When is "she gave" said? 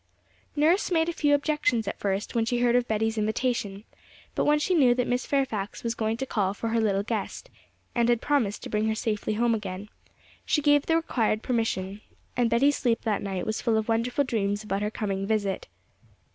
10.43-10.87